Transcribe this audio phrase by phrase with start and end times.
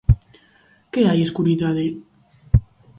[0.91, 1.85] Que hai escuridade?